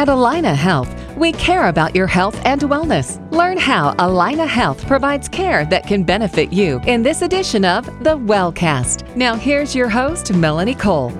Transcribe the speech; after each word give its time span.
At 0.00 0.08
Allina 0.08 0.54
Health, 0.54 0.88
we 1.14 1.30
care 1.32 1.68
about 1.68 1.94
your 1.94 2.06
health 2.06 2.40
and 2.46 2.62
wellness. 2.62 3.20
Learn 3.32 3.58
how 3.58 3.92
Allina 3.96 4.48
Health 4.48 4.86
provides 4.86 5.28
care 5.28 5.66
that 5.66 5.86
can 5.86 6.04
benefit 6.04 6.54
you 6.54 6.80
in 6.86 7.02
this 7.02 7.20
edition 7.20 7.66
of 7.66 7.84
The 8.02 8.16
Wellcast. 8.16 9.14
Now, 9.14 9.34
here's 9.34 9.74
your 9.74 9.90
host, 9.90 10.32
Melanie 10.32 10.74
Cole. 10.74 11.10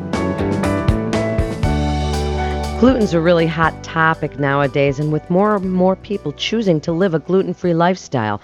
Gluten's 2.81 3.13
a 3.13 3.21
really 3.21 3.47
hot 3.47 3.85
topic 3.85 4.39
nowadays, 4.39 4.99
and 4.99 5.13
with 5.13 5.29
more 5.29 5.57
and 5.57 5.71
more 5.71 5.95
people 5.95 6.33
choosing 6.33 6.81
to 6.81 6.91
live 6.91 7.13
a 7.13 7.19
gluten 7.19 7.53
free 7.53 7.75
lifestyle. 7.75 8.41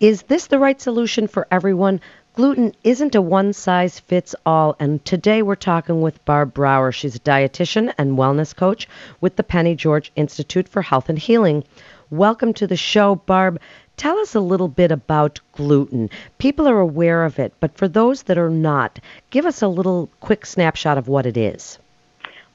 Is 0.00 0.22
this 0.22 0.48
the 0.48 0.58
right 0.58 0.80
solution 0.80 1.28
for 1.28 1.46
everyone? 1.52 2.00
Gluten 2.34 2.74
isn't 2.82 3.14
a 3.14 3.20
one 3.20 3.52
size 3.52 4.00
fits 4.00 4.34
all, 4.46 4.74
and 4.80 5.04
today 5.04 5.42
we're 5.42 5.54
talking 5.54 6.00
with 6.00 6.24
Barb 6.24 6.54
Brower. 6.54 6.90
She's 6.90 7.14
a 7.14 7.20
dietitian 7.20 7.92
and 7.98 8.16
wellness 8.16 8.56
coach 8.56 8.88
with 9.20 9.36
the 9.36 9.42
Penny 9.42 9.74
George 9.74 10.10
Institute 10.16 10.66
for 10.66 10.80
Health 10.80 11.10
and 11.10 11.18
Healing. 11.18 11.62
Welcome 12.08 12.54
to 12.54 12.66
the 12.66 12.76
show, 12.76 13.16
Barb. 13.16 13.60
Tell 13.98 14.16
us 14.18 14.34
a 14.34 14.40
little 14.40 14.68
bit 14.68 14.90
about 14.90 15.40
gluten. 15.52 16.08
People 16.38 16.66
are 16.66 16.80
aware 16.80 17.26
of 17.26 17.38
it, 17.38 17.52
but 17.60 17.76
for 17.76 17.86
those 17.86 18.22
that 18.22 18.38
are 18.38 18.48
not, 18.48 18.98
give 19.28 19.44
us 19.44 19.60
a 19.60 19.68
little 19.68 20.08
quick 20.20 20.46
snapshot 20.46 20.96
of 20.96 21.08
what 21.08 21.26
it 21.26 21.36
is. 21.36 21.78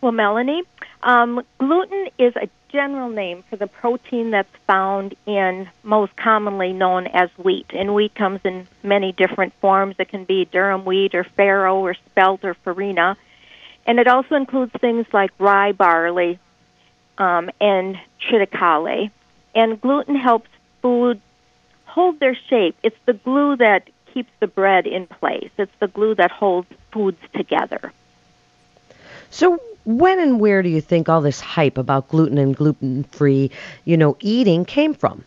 Well, 0.02 0.12
Melanie, 0.12 0.64
um, 1.04 1.44
gluten 1.59 2.08
is 2.18 2.36
a 2.36 2.50
general 2.70 3.10
name 3.10 3.44
for 3.50 3.56
the 3.56 3.68
protein 3.68 4.32
that's 4.32 4.56
found 4.66 5.16
in 5.26 5.70
most 5.84 6.16
commonly 6.16 6.74
known 6.74 7.08
as 7.08 7.30
wheat. 7.38 7.68
And 7.74 7.94
wheat 7.96 8.16
comes 8.16 8.42
in 8.44 8.68
many 8.84 9.12
different 9.12 9.54
forms. 9.56 9.96
It 10.00 10.10
can 10.10 10.24
be 10.26 10.46
durum 10.46 10.84
wheat 10.84 11.16
or 11.16 11.24
farro 11.24 11.76
or 11.76 11.94
spelt 11.94 12.44
or 12.44 12.54
farina. 12.54 13.18
And 13.86 14.00
it 14.00 14.08
also 14.08 14.36
includes 14.36 14.74
things 14.74 15.06
like 15.14 15.32
rye 15.40 15.72
barley 15.72 16.40
um, 17.18 17.50
and 17.62 18.00
triticale. 18.22 19.12
And 19.56 19.81
gluten 19.81 20.16
helps 20.16 20.50
food 20.81 21.22
hold 21.86 22.20
their 22.20 22.36
shape. 22.36 22.78
It's 22.84 23.00
the 23.06 23.14
glue 23.14 23.56
that 23.58 23.90
keeps 24.14 24.31
the 24.40 24.48
bread 24.48 24.88
in 24.88 25.08
place. 25.08 25.50
It's 25.58 25.72
the 25.80 25.88
glue 25.88 26.16
that 26.16 26.31
holds 26.31 26.68
foods 26.92 27.22
together. 27.34 27.94
So, 29.30 29.59
when 29.88 30.20
and 30.20 30.38
where 30.38 30.62
do 30.62 30.68
you 30.68 30.82
think 30.82 31.08
all 31.08 31.22
this 31.22 31.40
hype 31.40 31.78
about 31.78 32.10
gluten 32.10 32.38
and 32.38 32.54
gluten-free, 32.54 33.50
you 33.86 33.96
know, 33.96 34.18
eating 34.20 34.66
came 34.66 34.94
from? 34.94 35.24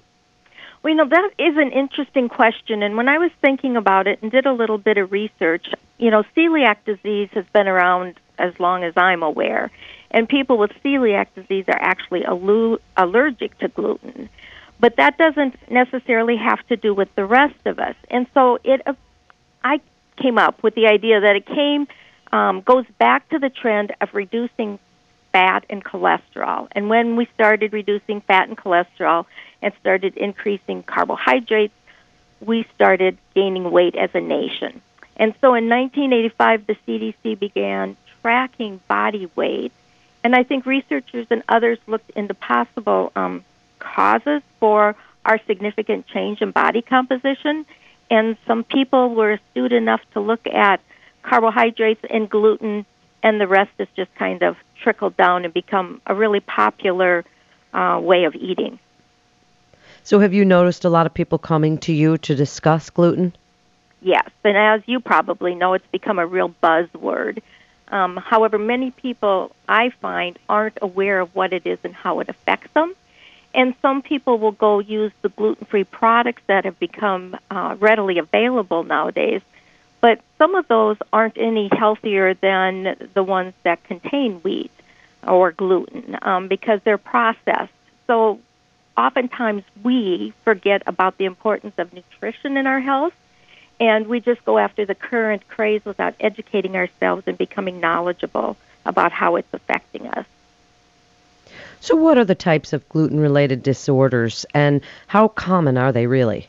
Well, 0.83 0.91
you 0.91 0.97
know, 0.99 1.09
that 1.09 1.31
is 1.39 1.57
an 1.57 1.73
interesting 1.73 2.29
question. 2.29 2.83
And 2.83 2.95
when 2.97 3.09
I 3.09 3.17
was 3.17 3.31
thinking 3.41 3.77
about 3.77 4.07
it 4.07 4.21
and 4.21 4.31
did 4.31 4.45
a 4.45 4.53
little 4.53 4.77
bit 4.77 4.99
of 4.99 5.13
research, 5.13 5.67
you 5.99 6.11
know, 6.11 6.25
celiac 6.37 6.77
disease 6.85 7.31
has 7.33 7.47
been 7.55 7.69
around 7.69 8.21
as 8.39 8.59
long 8.61 8.85
as 8.85 8.93
I'm 8.97 9.23
aware. 9.23 9.71
And 10.11 10.29
people 10.29 10.59
with 10.59 10.73
celiac 10.85 11.29
disease 11.35 11.65
are 11.69 11.81
actually 11.81 12.25
allergic 12.97 13.59
to 13.59 13.69
gluten. 13.69 14.29
But 14.79 14.97
that 14.97 15.17
doesn't 15.17 15.57
necessarily 15.71 16.37
have 16.37 16.67
to 16.67 16.77
do 16.77 16.93
with 16.93 17.15
the 17.15 17.25
rest 17.25 17.67
of 17.67 17.79
us. 17.79 17.95
And 18.11 18.27
so 18.35 18.59
it, 18.63 18.83
uh, 18.87 18.93
I 19.65 19.81
came 20.17 20.37
up 20.37 20.63
with 20.63 20.75
the 20.75 20.87
idea 20.87 21.21
that 21.21 21.37
it 21.37 21.47
came 21.47 21.87
um, 22.33 22.61
goes 22.61 22.87
back 22.99 23.29
to 23.31 23.39
the 23.39 23.51
trend 23.51 23.95
of 24.01 24.15
reducing 24.15 24.79
fat 25.33 25.65
and 25.71 25.85
cholesterol. 25.85 26.69
And 26.73 26.89
when 26.89 27.17
we 27.17 27.27
started 27.35 27.73
reducing 27.73 28.21
fat 28.21 28.49
and 28.49 28.57
cholesterol 28.57 29.27
and 29.63 29.73
started 29.81 30.17
increasing 30.17 30.83
carbohydrates, 30.83 31.75
we 32.41 32.67
started 32.75 33.19
gaining 33.35 33.71
weight 33.71 33.95
as 33.95 34.11
a 34.15 34.21
nation. 34.21 34.81
And 35.17 35.35
so 35.41 35.55
in 35.55 35.69
1985, 35.69 36.67
the 36.67 36.77
CDC 36.87 37.39
began 37.39 37.97
tracking 38.23 38.81
body 38.89 39.31
weight. 39.37 39.73
And 40.25 40.35
I 40.35 40.43
think 40.43 40.67
researchers 40.67 41.27
and 41.31 41.43
others 41.49 41.79
looked 41.87 42.11
into 42.11 42.35
possible 42.35 43.13
um, 43.17 43.45
causes 43.79 44.43
for 44.59 44.97
our 45.25 45.39
significant 45.47 46.07
change 46.07 46.41
in 46.41 46.51
body 46.51 46.83
composition. 46.83 47.67
And 48.11 48.37
some 48.47 48.65
people 48.65 49.15
were 49.15 49.33
astute 49.33 49.73
enough 49.73 50.01
to 50.13 50.21
look 50.21 50.47
at 50.47 50.81
carbohydrates 51.23 52.05
and 52.09 52.29
gluten, 52.29 52.85
and 53.23 53.41
the 53.41 53.47
rest 53.47 53.73
is 53.79 53.89
just 53.97 54.15
kind 54.15 54.43
of 54.43 54.57
trickled 54.83 55.17
down 55.17 55.45
and 55.45 55.53
become 55.53 56.01
a 56.07 56.15
really 56.15 56.41
popular 56.41 57.25
uh, 57.73 58.01
way 58.03 58.25
of 58.25 58.35
eating. 58.35 58.79
So, 60.03 60.19
have 60.21 60.33
you 60.33 60.45
noticed 60.45 60.85
a 60.85 60.89
lot 60.89 61.07
of 61.07 61.15
people 61.15 61.39
coming 61.39 61.79
to 61.79 61.93
you 61.93 62.19
to 62.19 62.35
discuss 62.35 62.91
gluten? 62.91 63.35
Yes, 64.01 64.31
and 64.45 64.57
as 64.57 64.83
you 64.87 65.01
probably 65.01 65.55
know, 65.55 65.75
it's 65.75 65.87
become 65.93 66.19
a 66.19 66.27
real 66.27 66.55
buzzword. 66.63 67.43
Um, 67.89 68.17
however, 68.17 68.59
many 68.59 68.93
people 68.93 69.55
I 69.69 69.91
find 69.91 70.39
aren't 70.49 70.79
aware 70.81 71.21
of 71.21 71.35
what 71.35 71.53
it 71.53 71.67
is 71.67 71.79
and 71.85 71.95
how 71.95 72.21
it 72.21 72.29
affects 72.29 72.73
them. 72.73 72.95
And 73.53 73.75
some 73.83 74.01
people 74.01 74.39
will 74.39 74.53
go 74.53 74.79
use 74.79 75.13
the 75.23 75.29
gluten 75.29 75.67
free 75.67 75.85
products 75.85 76.43
that 76.47 76.65
have 76.65 76.79
become 76.79 77.37
uh, 77.51 77.77
readily 77.81 78.19
available 78.19 78.85
nowadays 78.85 79.43
but 80.01 80.21
some 80.39 80.55
of 80.55 80.67
those 80.69 80.97
aren't 81.13 81.37
any 81.37 81.69
healthier 81.69 82.35
than 82.35 82.97
the 83.15 83.23
ones 83.23 83.55
that 83.63 83.83
contain 83.85 84.37
wheat 84.37 84.71
or 85.27 85.53
gluten 85.53 86.19
um, 86.23 86.49
because 86.49 86.81
they're 86.85 86.99
processed. 86.99 87.73
So 88.07 88.41
oftentimes 88.97 89.65
we 89.83 90.33
forget 90.45 90.83
about 90.87 91.19
the 91.19 91.27
importance 91.27 91.75
of 91.79 91.93
nutrition 91.93 92.57
in 92.57 92.67
our 92.67 92.81
health 92.81 93.13
and 93.79 94.07
we 94.07 94.21
just 94.21 94.45
go 94.45 94.59
after 94.59 94.85
the 94.85 94.95
current 94.95 95.49
craze 95.49 95.85
without 95.85 96.15
educating 96.21 96.77
ourselves 96.77 97.25
and 97.27 97.37
becoming 97.39 97.81
knowledgeable 97.81 98.57
about 98.85 99.11
how 99.11 99.37
it's 99.37 99.53
affecting 99.53 100.07
us. 100.09 100.27
So, 101.81 101.97
what 101.97 102.19
are 102.19 102.25
the 102.25 102.35
types 102.35 102.75
of 102.75 102.87
gluten 102.91 103.19
related 103.19 103.63
disorders 103.63 104.45
and 104.53 104.83
how 105.07 105.29
common 105.29 105.79
are 105.79 105.93
they 105.93 106.07
really? 106.07 106.47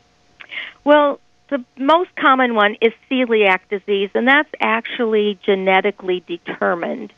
Well, 0.83 1.21
the 1.51 1.63
most 1.77 2.15
common 2.15 2.55
one 2.55 2.77
is 2.79 2.93
celiac 3.11 3.59
disease, 3.69 4.09
and 4.15 4.25
that's 4.25 4.49
actually 4.61 5.37
genetically 5.43 6.23
determined. 6.25 7.11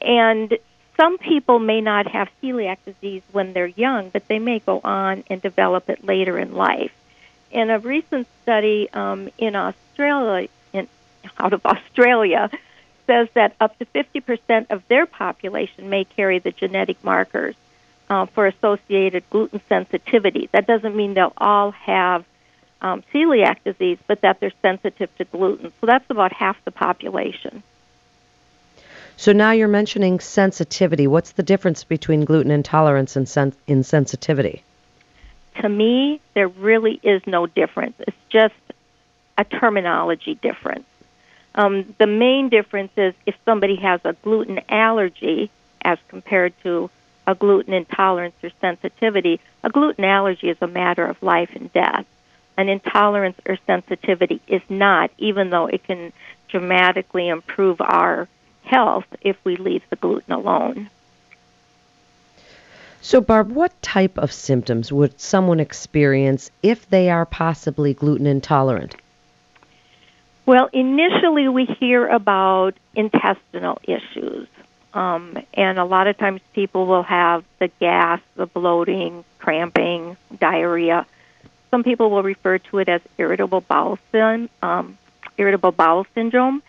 And 0.00 0.56
some 0.96 1.18
people 1.18 1.58
may 1.58 1.80
not 1.80 2.06
have 2.06 2.28
celiac 2.40 2.78
disease 2.86 3.22
when 3.32 3.52
they're 3.52 3.66
young, 3.66 4.10
but 4.10 4.28
they 4.28 4.38
may 4.38 4.60
go 4.60 4.80
on 4.84 5.24
and 5.28 5.42
develop 5.42 5.90
it 5.90 6.04
later 6.04 6.38
in 6.38 6.54
life. 6.54 6.92
In 7.50 7.70
a 7.70 7.80
recent 7.80 8.28
study 8.42 8.88
um, 8.92 9.28
in 9.36 9.56
Australia, 9.56 10.48
in, 10.72 10.86
out 11.36 11.52
of 11.52 11.66
Australia, 11.66 12.50
says 13.08 13.26
that 13.34 13.56
up 13.60 13.76
to 13.80 13.86
50% 13.86 14.70
of 14.70 14.86
their 14.86 15.06
population 15.06 15.90
may 15.90 16.04
carry 16.04 16.38
the 16.38 16.52
genetic 16.52 17.02
markers 17.02 17.56
uh, 18.08 18.26
for 18.26 18.46
associated 18.46 19.28
gluten 19.28 19.60
sensitivity. 19.68 20.48
That 20.52 20.68
doesn't 20.68 20.94
mean 20.94 21.14
they'll 21.14 21.32
all 21.36 21.72
have 21.72 22.24
um, 22.82 23.02
celiac 23.14 23.62
disease, 23.64 23.98
but 24.06 24.20
that 24.20 24.40
they're 24.40 24.52
sensitive 24.60 25.16
to 25.16 25.24
gluten. 25.24 25.72
So 25.80 25.86
that's 25.86 26.08
about 26.10 26.32
half 26.32 26.62
the 26.64 26.72
population. 26.72 27.62
So 29.16 29.32
now 29.32 29.52
you're 29.52 29.68
mentioning 29.68 30.18
sensitivity. 30.20 31.06
What's 31.06 31.32
the 31.32 31.44
difference 31.44 31.84
between 31.84 32.24
gluten 32.24 32.50
intolerance 32.50 33.14
and 33.14 33.28
sen- 33.28 33.54
insensitivity? 33.68 34.62
To 35.60 35.68
me, 35.68 36.20
there 36.34 36.48
really 36.48 36.98
is 37.02 37.22
no 37.26 37.46
difference. 37.46 37.94
It's 38.00 38.16
just 38.30 38.54
a 39.38 39.44
terminology 39.44 40.34
difference. 40.34 40.86
Um, 41.54 41.94
the 41.98 42.06
main 42.06 42.48
difference 42.48 42.92
is 42.96 43.14
if 43.26 43.36
somebody 43.44 43.76
has 43.76 44.00
a 44.04 44.14
gluten 44.14 44.60
allergy 44.68 45.50
as 45.82 45.98
compared 46.08 46.54
to 46.62 46.90
a 47.26 47.34
gluten 47.34 47.74
intolerance 47.74 48.34
or 48.42 48.50
sensitivity, 48.60 49.40
a 49.62 49.70
gluten 49.70 50.04
allergy 50.04 50.48
is 50.48 50.56
a 50.60 50.66
matter 50.66 51.06
of 51.06 51.22
life 51.22 51.50
and 51.54 51.72
death 51.72 52.06
an 52.56 52.68
intolerance 52.68 53.38
or 53.46 53.58
sensitivity 53.66 54.40
is 54.46 54.62
not, 54.68 55.10
even 55.18 55.50
though 55.50 55.66
it 55.66 55.84
can 55.84 56.12
dramatically 56.48 57.28
improve 57.28 57.80
our 57.80 58.28
health 58.64 59.06
if 59.20 59.36
we 59.44 59.56
leave 59.56 59.82
the 59.90 59.96
gluten 59.96 60.32
alone. 60.32 60.90
So, 63.00 63.20
Barb, 63.20 63.50
what 63.50 63.82
type 63.82 64.16
of 64.16 64.32
symptoms 64.32 64.92
would 64.92 65.20
someone 65.20 65.58
experience 65.58 66.50
if 66.62 66.88
they 66.88 67.10
are 67.10 67.26
possibly 67.26 67.94
gluten 67.94 68.26
intolerant? 68.26 68.94
Well, 70.46 70.68
initially 70.72 71.48
we 71.48 71.64
hear 71.64 72.06
about 72.06 72.74
intestinal 72.94 73.80
issues. 73.84 74.46
Um, 74.94 75.38
and 75.54 75.78
a 75.78 75.84
lot 75.84 76.06
of 76.06 76.18
times 76.18 76.42
people 76.52 76.86
will 76.86 77.02
have 77.02 77.44
the 77.58 77.68
gas, 77.80 78.20
the 78.36 78.46
bloating, 78.46 79.24
cramping, 79.38 80.16
diarrhea. 80.38 81.06
Some 81.72 81.82
people 81.82 82.10
will 82.10 82.22
refer 82.22 82.58
to 82.58 82.78
it 82.80 82.88
as 82.90 83.00
irritable 83.16 83.62
bowel 83.62 83.98
syndrome, 84.12 84.50
um, 84.60 84.98
irritable 85.38 85.72
bowel 85.72 86.06
syndrome. 86.14 86.62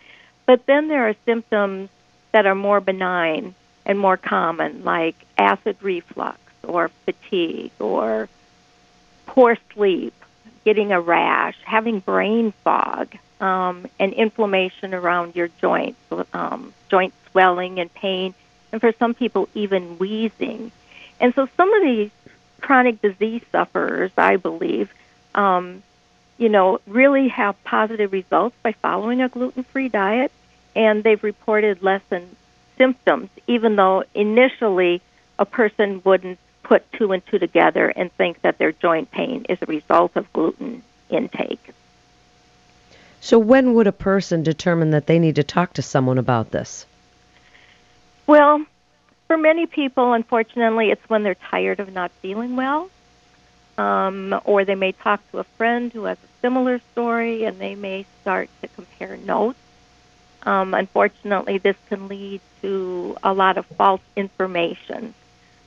But 0.46 0.64
then 0.64 0.88
there 0.88 1.06
are 1.06 1.14
symptoms 1.26 1.90
that 2.32 2.46
are 2.46 2.54
more 2.54 2.80
benign 2.80 3.54
and 3.84 3.98
more 3.98 4.16
common, 4.16 4.82
like 4.82 5.14
acid 5.36 5.76
reflux 5.82 6.38
or 6.66 6.88
fatigue 7.04 7.72
or 7.78 8.30
poor 9.26 9.58
sleep, 9.74 10.14
getting 10.64 10.90
a 10.90 11.00
rash, 11.02 11.56
having 11.64 12.00
brain 12.00 12.52
fog, 12.64 13.14
um, 13.42 13.86
and 14.00 14.14
inflammation 14.14 14.94
around 14.94 15.36
your 15.36 15.48
joints, 15.60 16.00
um, 16.32 16.72
joint 16.88 17.12
swelling 17.30 17.78
and 17.78 17.92
pain, 17.92 18.32
and 18.72 18.80
for 18.80 18.92
some 18.92 19.12
people 19.12 19.50
even 19.54 19.98
wheezing. 19.98 20.72
And 21.20 21.34
so 21.34 21.46
some 21.58 21.74
of 21.74 21.82
these 21.82 22.10
chronic 22.64 23.02
disease 23.02 23.42
sufferers, 23.52 24.10
I 24.16 24.36
believe, 24.36 24.90
um, 25.34 25.82
you 26.38 26.48
know, 26.48 26.80
really 26.86 27.28
have 27.28 27.62
positive 27.62 28.10
results 28.10 28.56
by 28.62 28.72
following 28.72 29.20
a 29.20 29.28
gluten-free 29.28 29.90
diet, 29.90 30.32
and 30.74 31.04
they've 31.04 31.22
reported 31.22 31.82
lessened 31.82 32.34
symptoms, 32.78 33.28
even 33.46 33.76
though 33.76 34.04
initially 34.14 35.02
a 35.38 35.44
person 35.44 36.00
wouldn't 36.04 36.38
put 36.62 36.90
two 36.92 37.12
and 37.12 37.24
two 37.26 37.38
together 37.38 37.88
and 37.88 38.10
think 38.14 38.40
that 38.40 38.56
their 38.56 38.72
joint 38.72 39.10
pain 39.10 39.44
is 39.50 39.58
a 39.60 39.66
result 39.66 40.16
of 40.16 40.32
gluten 40.32 40.82
intake. 41.10 41.70
So, 43.20 43.38
when 43.38 43.74
would 43.74 43.86
a 43.86 43.92
person 43.92 44.42
determine 44.42 44.90
that 44.92 45.06
they 45.06 45.18
need 45.18 45.36
to 45.36 45.44
talk 45.44 45.74
to 45.74 45.82
someone 45.82 46.16
about 46.16 46.50
this? 46.50 46.86
Well, 48.26 48.64
for 49.26 49.36
many 49.36 49.66
people, 49.66 50.12
unfortunately, 50.12 50.90
it's 50.90 51.08
when 51.08 51.22
they're 51.22 51.34
tired 51.34 51.80
of 51.80 51.92
not 51.92 52.10
feeling 52.22 52.56
well, 52.56 52.90
um, 53.78 54.38
or 54.44 54.64
they 54.64 54.74
may 54.74 54.92
talk 54.92 55.20
to 55.30 55.38
a 55.38 55.44
friend 55.44 55.92
who 55.92 56.04
has 56.04 56.18
a 56.18 56.40
similar 56.40 56.80
story 56.92 57.44
and 57.44 57.58
they 57.58 57.74
may 57.74 58.06
start 58.20 58.48
to 58.60 58.68
compare 58.68 59.16
notes. 59.16 59.58
Um, 60.42 60.74
unfortunately, 60.74 61.58
this 61.58 61.76
can 61.88 62.08
lead 62.08 62.40
to 62.60 63.16
a 63.22 63.32
lot 63.32 63.56
of 63.56 63.64
false 63.66 64.02
information. 64.14 65.14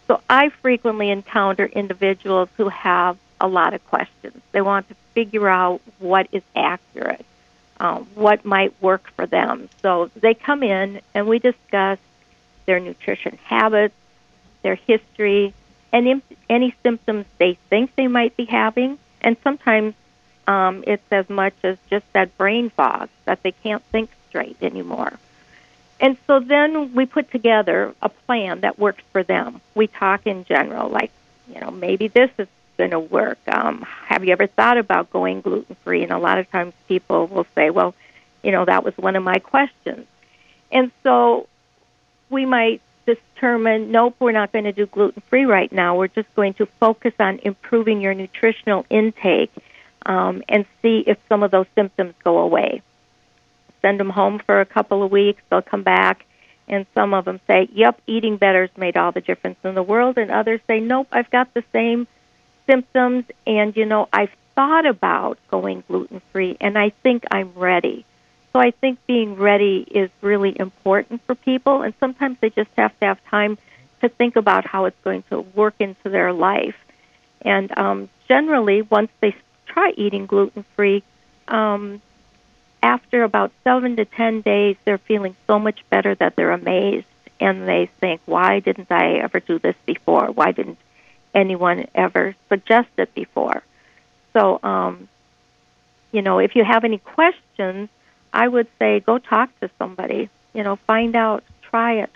So 0.07 0.21
I 0.29 0.49
frequently 0.49 1.09
encounter 1.09 1.65
individuals 1.65 2.49
who 2.57 2.69
have 2.69 3.17
a 3.41 3.47
lot 3.47 3.73
of 3.73 3.85
questions. 3.87 4.41
They 4.51 4.61
want 4.61 4.87
to 4.89 4.95
figure 5.13 5.47
out 5.47 5.81
what 5.99 6.27
is 6.31 6.43
accurate, 6.55 7.25
um, 7.79 8.07
what 8.15 8.45
might 8.45 8.73
work 8.81 9.11
for 9.15 9.25
them. 9.25 9.67
So 9.81 10.09
they 10.15 10.33
come 10.33 10.63
in 10.63 11.01
and 11.13 11.27
we 11.27 11.39
discuss 11.39 11.97
their 12.67 12.79
nutrition 12.79 13.39
habits, 13.43 13.95
their 14.61 14.75
history, 14.75 15.55
and 15.91 16.21
any 16.47 16.75
symptoms 16.83 17.25
they 17.39 17.57
think 17.69 17.95
they 17.95 18.07
might 18.07 18.37
be 18.37 18.45
having. 18.45 18.99
And 19.21 19.35
sometimes 19.43 19.95
um, 20.45 20.83
it's 20.85 21.03
as 21.11 21.27
much 21.29 21.55
as 21.63 21.77
just 21.89 22.05
that 22.13 22.37
brain 22.37 22.69
fog 22.69 23.09
that 23.25 23.41
they 23.41 23.51
can't 23.51 23.83
think 23.85 24.11
straight 24.29 24.57
anymore. 24.61 25.13
And 25.99 26.15
so 26.27 26.39
then 26.39 26.93
we 26.93 27.07
put 27.07 27.31
together 27.31 27.95
a 28.01 28.09
plan 28.09 28.61
that 28.61 28.77
works 28.77 29.03
for 29.11 29.23
them. 29.23 29.61
We 29.73 29.87
talk 29.87 30.27
in 30.27 30.45
general, 30.45 30.89
like, 30.89 31.11
you 31.51 31.59
know, 31.59 31.71
maybe 31.71 32.07
this 32.07 32.29
is 32.37 32.47
going 32.77 32.91
to 32.91 32.99
work. 32.99 33.39
Um, 33.47 33.81
have 34.05 34.23
you 34.23 34.31
ever 34.31 34.45
thought 34.45 34.77
about 34.77 35.09
going 35.09 35.41
gluten 35.41 35.75
free? 35.83 36.03
And 36.03 36.11
a 36.11 36.19
lot 36.19 36.37
of 36.37 36.51
times 36.51 36.73
people 36.87 37.25
will 37.25 37.47
say, 37.55 37.71
well, 37.71 37.95
you 38.43 38.51
know, 38.51 38.65
that 38.65 38.83
was 38.83 38.95
one 38.97 39.15
of 39.15 39.23
my 39.23 39.39
questions. 39.39 40.05
And 40.71 40.91
so 41.01 41.47
we 42.37 42.45
might 42.45 42.83
determine, 43.07 43.91
nope, 43.91 44.15
we're 44.19 44.31
not 44.31 44.51
going 44.51 44.65
to 44.65 44.71
do 44.71 44.85
gluten 44.85 45.23
free 45.27 45.45
right 45.45 45.71
now. 45.71 45.97
We're 45.97 46.07
just 46.07 46.31
going 46.35 46.53
to 46.55 46.67
focus 46.79 47.13
on 47.19 47.39
improving 47.41 47.99
your 47.99 48.13
nutritional 48.13 48.85
intake 48.91 49.51
um, 50.05 50.43
and 50.47 50.63
see 50.83 51.03
if 51.07 51.17
some 51.29 51.41
of 51.41 51.49
those 51.49 51.65
symptoms 51.73 52.13
go 52.23 52.37
away. 52.37 52.83
Send 53.81 53.99
them 53.99 54.11
home 54.11 54.37
for 54.45 54.61
a 54.61 54.67
couple 54.67 55.01
of 55.01 55.09
weeks. 55.09 55.41
They'll 55.49 55.63
come 55.63 55.81
back, 55.81 56.25
and 56.67 56.85
some 56.93 57.15
of 57.15 57.25
them 57.25 57.39
say, 57.47 57.69
yep, 57.73 57.99
eating 58.05 58.37
better's 58.37 58.69
made 58.77 58.97
all 58.97 59.11
the 59.11 59.21
difference 59.21 59.57
in 59.63 59.73
the 59.73 59.81
world. 59.81 60.19
And 60.19 60.29
others 60.29 60.61
say, 60.67 60.79
nope, 60.79 61.07
I've 61.11 61.31
got 61.31 61.51
the 61.55 61.63
same 61.73 62.07
symptoms, 62.69 63.25
and 63.47 63.75
you 63.75 63.85
know, 63.87 64.09
I've 64.13 64.35
thought 64.53 64.85
about 64.85 65.39
going 65.49 65.83
gluten 65.87 66.21
free, 66.31 66.55
and 66.61 66.77
I 66.77 66.91
think 67.01 67.23
I'm 67.31 67.51
ready. 67.55 68.05
So 68.57 68.61
I 68.61 68.71
think 68.71 68.97
being 69.05 69.35
ready 69.35 69.85
is 69.87 70.09
really 70.19 70.59
important 70.59 71.21
for 71.27 71.35
people, 71.35 71.83
and 71.83 71.93
sometimes 71.99 72.39
they 72.39 72.49
just 72.49 72.71
have 72.75 72.99
to 73.01 73.05
have 73.05 73.23
time 73.25 73.59
to 74.01 74.09
think 74.09 74.35
about 74.35 74.65
how 74.65 74.85
it's 74.85 74.99
going 75.03 75.21
to 75.29 75.41
work 75.41 75.75
into 75.77 76.09
their 76.09 76.33
life. 76.33 76.75
And 77.41 77.77
um, 77.77 78.09
generally, 78.27 78.81
once 78.81 79.11
they 79.19 79.35
try 79.67 79.93
eating 79.95 80.25
gluten 80.25 80.65
free, 80.75 81.03
um, 81.47 82.01
after 82.81 83.21
about 83.21 83.51
seven 83.63 83.95
to 83.97 84.05
ten 84.05 84.41
days, 84.41 84.75
they're 84.85 84.97
feeling 84.97 85.35
so 85.45 85.59
much 85.59 85.87
better 85.91 86.15
that 86.15 86.35
they're 86.35 86.49
amazed 86.49 87.05
and 87.39 87.67
they 87.67 87.85
think, 87.99 88.21
why 88.25 88.59
didn't 88.59 88.91
I 88.91 89.17
ever 89.17 89.39
do 89.39 89.59
this 89.59 89.75
before? 89.85 90.31
Why 90.31 90.51
didn't 90.51 90.79
anyone 91.31 91.85
ever 91.93 92.35
suggest 92.49 92.89
it 92.97 93.13
before? 93.13 93.61
So, 94.33 94.59
um, 94.63 95.09
you 96.11 96.23
know, 96.23 96.39
if 96.39 96.55
you 96.55 96.63
have 96.63 96.85
any 96.85 96.97
questions, 96.97 97.89
I 98.37 98.47
would 98.47 98.67
say 98.77 98.99
go 98.99 99.17
talk 99.17 99.49
to 99.61 99.69
somebody. 99.79 100.29
You 100.53 100.61
know, 100.61 100.75
find 100.75 101.15
out, 101.15 101.43
try 101.63 101.93
it. 102.03 102.11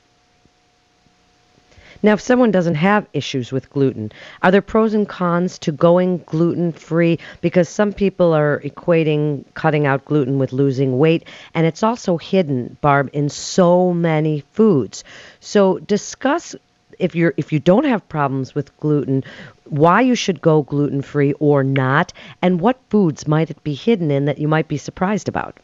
Now, 2.03 2.13
if 2.13 2.21
someone 2.21 2.51
doesn't 2.51 2.75
have 2.75 3.07
issues 3.12 3.51
with 3.51 3.71
gluten, 3.71 4.12
are 4.44 4.51
there 4.51 4.62
pros 4.62 4.94
and 4.94 5.09
cons 5.09 5.57
to 5.59 5.71
going 5.71 6.19
gluten 6.27 6.73
free? 6.73 7.18
Because 7.41 7.69
some 7.69 7.91
people 7.91 8.33
are 8.33 8.59
equating 8.59 9.45
cutting 9.56 9.88
out 9.88 10.06
gluten 10.06 10.38
with 10.38 10.53
losing 10.53 11.00
weight, 11.00 11.27
and 11.56 11.65
it's 11.65 11.81
also 11.81 12.18
hidden, 12.18 12.77
Barb, 12.81 13.09
in 13.13 13.27
so 13.27 13.91
many 13.91 14.44
foods. 14.53 15.03
So, 15.39 15.79
discuss 15.79 16.56
if 17.00 17.15
you're 17.15 17.33
if 17.35 17.51
you 17.51 17.59
don't 17.59 17.85
have 17.85 18.07
problems 18.09 18.53
with 18.53 18.75
gluten, 18.77 19.24
why 19.65 20.01
you 20.01 20.13
should 20.13 20.39
go 20.39 20.62
gluten 20.62 21.01
free 21.01 21.33
or 21.39 21.63
not, 21.63 22.13
and 22.44 22.62
what 22.62 22.79
foods 22.91 23.27
might 23.27 23.50
it 23.50 23.63
be 23.63 23.74
hidden 23.74 24.12
in 24.12 24.25
that 24.25 24.38
you 24.38 24.47
might 24.47 24.67
be 24.67 24.77
surprised 24.77 25.27
about. 25.27 25.57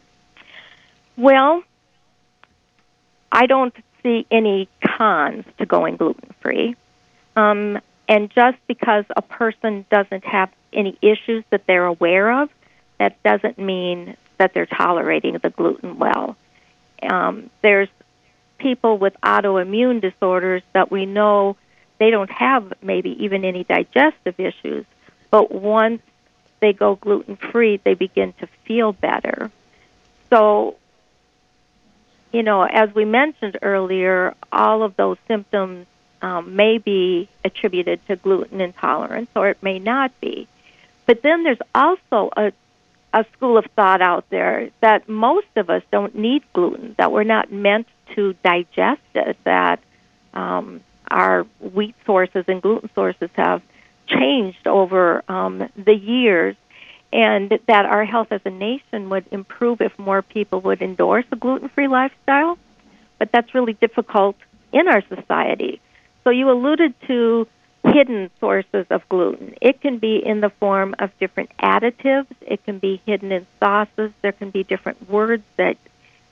Well, 1.17 1.63
I 3.31 3.47
don't 3.47 3.73
see 4.03 4.25
any 4.31 4.69
cons 4.85 5.45
to 5.57 5.65
going 5.65 5.97
gluten 5.97 6.33
free. 6.41 6.75
Um, 7.35 7.79
and 8.07 8.29
just 8.31 8.57
because 8.67 9.05
a 9.15 9.21
person 9.21 9.85
doesn't 9.91 10.23
have 10.23 10.49
any 10.71 10.97
issues 11.01 11.43
that 11.49 11.65
they're 11.65 11.85
aware 11.85 12.41
of, 12.41 12.49
that 12.99 13.21
doesn't 13.23 13.57
mean 13.57 14.15
that 14.37 14.53
they're 14.53 14.65
tolerating 14.65 15.37
the 15.39 15.49
gluten 15.49 15.97
well. 15.97 16.37
Um, 17.03 17.49
there's 17.61 17.89
people 18.57 18.97
with 18.97 19.15
autoimmune 19.21 20.01
disorders 20.01 20.63
that 20.73 20.89
we 20.89 21.05
know 21.05 21.57
they 21.99 22.11
don't 22.11 22.31
have 22.31 22.73
maybe 22.81 23.23
even 23.23 23.43
any 23.43 23.63
digestive 23.63 24.39
issues, 24.39 24.85
but 25.31 25.51
once 25.51 26.01
they 26.59 26.73
go 26.73 26.95
gluten 26.95 27.35
free, 27.35 27.77
they 27.83 27.93
begin 27.93 28.33
to 28.39 28.47
feel 28.65 28.93
better. 28.93 29.51
So 30.29 30.75
you 32.31 32.43
know, 32.43 32.63
as 32.63 32.93
we 32.93 33.05
mentioned 33.05 33.57
earlier, 33.61 34.35
all 34.51 34.83
of 34.83 34.95
those 34.95 35.17
symptoms 35.27 35.85
um, 36.21 36.55
may 36.55 36.77
be 36.77 37.29
attributed 37.43 38.05
to 38.07 38.15
gluten 38.15 38.61
intolerance 38.61 39.29
or 39.35 39.49
it 39.49 39.61
may 39.61 39.79
not 39.79 40.11
be. 40.19 40.47
But 41.05 41.21
then 41.21 41.43
there's 41.43 41.59
also 41.73 42.29
a, 42.35 42.51
a 43.13 43.25
school 43.33 43.57
of 43.57 43.65
thought 43.75 44.01
out 44.01 44.29
there 44.29 44.69
that 44.81 45.07
most 45.07 45.47
of 45.55 45.69
us 45.69 45.83
don't 45.91 46.15
need 46.15 46.43
gluten, 46.53 46.95
that 46.97 47.11
we're 47.11 47.23
not 47.23 47.51
meant 47.51 47.87
to 48.15 48.33
digest 48.43 49.01
it, 49.15 49.37
that 49.43 49.79
um, 50.33 50.81
our 51.09 51.43
wheat 51.59 51.95
sources 52.05 52.45
and 52.47 52.61
gluten 52.61 52.89
sources 52.93 53.29
have 53.33 53.61
changed 54.07 54.67
over 54.67 55.23
um, 55.29 55.69
the 55.77 55.95
years 55.95 56.55
and 57.11 57.59
that 57.67 57.85
our 57.85 58.05
health 58.05 58.27
as 58.31 58.41
a 58.45 58.49
nation 58.49 59.09
would 59.09 59.25
improve 59.31 59.81
if 59.81 59.97
more 59.97 60.21
people 60.21 60.61
would 60.61 60.81
endorse 60.81 61.25
a 61.31 61.35
gluten 61.35 61.69
free 61.69 61.87
lifestyle. 61.87 62.57
But 63.17 63.31
that's 63.31 63.55
really 63.55 63.73
difficult 63.73 64.35
in 64.71 64.87
our 64.87 65.01
society. 65.07 65.81
So 66.23 66.29
you 66.29 66.51
alluded 66.51 66.93
to 67.07 67.47
hidden 67.83 68.29
sources 68.39 68.85
of 68.89 69.07
gluten. 69.07 69.55
It 69.61 69.81
can 69.81 69.97
be 69.97 70.17
in 70.17 70.41
the 70.41 70.49
form 70.49 70.95
of 70.99 71.17
different 71.19 71.51
additives, 71.57 72.27
it 72.41 72.63
can 72.65 72.79
be 72.79 73.01
hidden 73.05 73.31
in 73.31 73.47
sauces, 73.59 74.11
there 74.21 74.33
can 74.33 74.49
be 74.49 74.63
different 74.63 75.09
words 75.09 75.43
that 75.55 75.77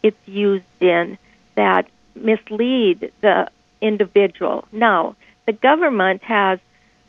it's 0.03 0.27
used 0.27 0.65
in 0.81 1.17
that 1.55 1.87
mislead 2.13 3.11
the 3.21 3.49
individual. 3.81 4.67
Now, 4.71 5.15
the 5.45 5.53
government 5.53 6.23
has 6.23 6.59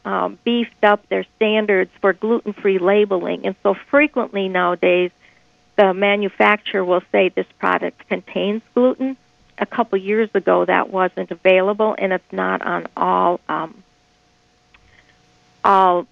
um, 0.06 0.38
beefed 0.44 0.84
up 0.84 1.06
their 1.08 1.26
standards 1.34 1.90
for 2.00 2.12
gluten 2.12 2.52
free 2.52 2.78
labeling. 2.78 3.44
And 3.44 3.56
so 3.64 3.74
frequently 3.74 4.48
nowadays, 4.48 5.10
the 5.74 5.92
manufacturer 5.92 6.84
will 6.84 7.02
say 7.12 7.28
this 7.28 7.46
product 7.58 8.08
contains 8.08 8.62
gluten. 8.72 9.16
A 9.58 9.66
couple 9.66 9.98
years 9.98 10.30
ago, 10.34 10.64
that 10.64 10.90
wasn't 10.90 11.30
available, 11.30 11.94
and 11.98 12.12
it's 12.12 12.32
not 12.32 12.62
on 12.62 12.86
all 12.96 13.40
um, 13.48 13.82
all 15.64 16.06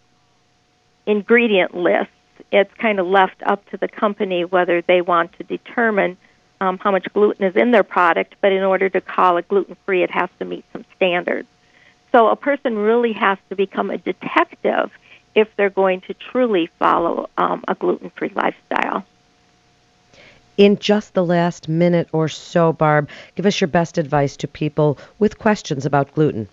ingredient 1.06 1.74
lists. 1.74 2.10
It's 2.50 2.72
kind 2.74 2.98
of 2.98 3.06
left 3.06 3.42
up 3.42 3.68
to 3.70 3.76
the 3.76 3.86
company 3.86 4.44
whether 4.44 4.80
they 4.80 5.02
want 5.02 5.34
to 5.34 5.44
determine 5.44 6.16
um, 6.60 6.78
how 6.78 6.90
much 6.90 7.06
gluten 7.12 7.44
is 7.44 7.54
in 7.54 7.70
their 7.70 7.82
product. 7.82 8.34
But 8.40 8.52
in 8.52 8.62
order 8.62 8.88
to 8.88 9.00
call 9.00 9.36
it 9.36 9.46
gluten 9.46 9.76
free, 9.84 10.02
it 10.02 10.10
has 10.10 10.30
to 10.38 10.46
meet 10.46 10.64
some 10.72 10.86
standards. 10.96 11.46
So 12.14 12.28
a 12.28 12.36
person 12.36 12.78
really 12.78 13.12
has 13.14 13.38
to 13.48 13.56
become 13.56 13.90
a 13.90 13.98
detective 13.98 14.92
if 15.34 15.48
they're 15.56 15.68
going 15.68 16.00
to 16.02 16.14
truly 16.14 16.70
follow 16.78 17.28
um, 17.36 17.64
a 17.66 17.74
gluten 17.74 18.08
free 18.10 18.30
lifestyle. 18.32 19.04
In 20.56 20.78
just 20.78 21.14
the 21.14 21.24
last 21.24 21.68
minute 21.68 22.08
or 22.12 22.28
so, 22.28 22.72
Barb, 22.72 23.08
give 23.34 23.46
us 23.46 23.60
your 23.60 23.66
best 23.66 23.98
advice 23.98 24.36
to 24.36 24.46
people 24.46 24.96
with 25.18 25.40
questions 25.40 25.84
about 25.84 26.14
gluten. 26.14 26.46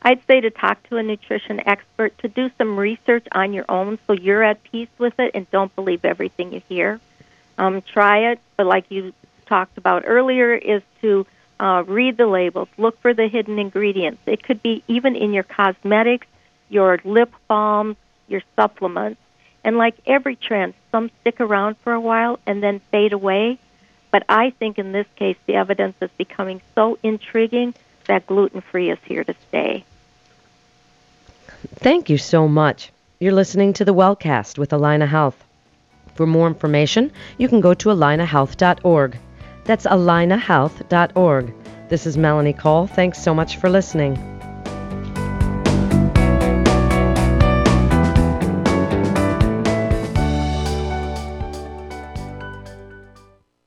I'd 0.00 0.26
say 0.26 0.40
to 0.40 0.48
talk 0.48 0.82
to 0.84 0.96
a 0.96 1.02
nutrition 1.02 1.60
expert, 1.68 2.16
to 2.20 2.28
do 2.28 2.50
some 2.56 2.78
research 2.78 3.26
on 3.32 3.52
your 3.52 3.66
own 3.68 3.98
so 4.06 4.14
you're 4.14 4.42
at 4.42 4.62
peace 4.62 4.88
with 4.96 5.20
it 5.20 5.32
and 5.34 5.50
don't 5.50 5.76
believe 5.76 6.06
everything 6.06 6.54
you 6.54 6.62
hear. 6.70 6.98
Um, 7.58 7.82
try 7.82 8.30
it, 8.30 8.40
but 8.56 8.64
like 8.64 8.86
you 8.90 9.12
talked 9.44 9.76
about 9.76 10.04
earlier, 10.06 10.54
is 10.54 10.80
to 11.02 11.26
uh, 11.60 11.84
read 11.86 12.16
the 12.16 12.26
labels, 12.26 12.68
look 12.78 12.98
for 13.00 13.12
the 13.12 13.28
hidden 13.28 13.58
ingredients. 13.58 14.22
It 14.26 14.42
could 14.42 14.62
be 14.62 14.82
even 14.88 15.14
in 15.14 15.34
your 15.34 15.42
cosmetics, 15.42 16.26
your 16.70 16.98
lip 17.04 17.32
balm, 17.48 17.96
your 18.28 18.42
supplements. 18.56 19.20
And 19.62 19.76
like 19.76 19.94
every 20.06 20.36
trend, 20.36 20.72
some 20.90 21.10
stick 21.20 21.38
around 21.38 21.76
for 21.78 21.92
a 21.92 22.00
while 22.00 22.38
and 22.46 22.62
then 22.62 22.80
fade 22.90 23.12
away. 23.12 23.58
But 24.10 24.24
I 24.28 24.50
think 24.50 24.78
in 24.78 24.92
this 24.92 25.06
case, 25.16 25.36
the 25.46 25.54
evidence 25.54 25.96
is 26.00 26.10
becoming 26.16 26.62
so 26.74 26.98
intriguing 27.02 27.74
that 28.06 28.26
gluten 28.26 28.62
free 28.62 28.90
is 28.90 28.98
here 29.04 29.22
to 29.22 29.34
stay. 29.48 29.84
Thank 31.76 32.08
you 32.08 32.16
so 32.16 32.48
much. 32.48 32.90
You're 33.18 33.34
listening 33.34 33.74
to 33.74 33.84
the 33.84 33.94
Wellcast 33.94 34.56
with 34.56 34.70
Allina 34.70 35.06
Health. 35.06 35.44
For 36.14 36.26
more 36.26 36.46
information, 36.46 37.12
you 37.36 37.48
can 37.48 37.60
go 37.60 37.74
to 37.74 37.90
allinahealth.org. 37.90 39.18
That's 39.70 39.86
allinahealth.org. 39.86 41.54
This 41.88 42.04
is 42.04 42.18
Melanie 42.18 42.52
Cole. 42.52 42.88
Thanks 42.88 43.22
so 43.22 43.32
much 43.32 43.56
for 43.58 43.70
listening. 43.70 44.39